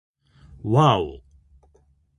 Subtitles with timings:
[0.63, 1.21] わぁお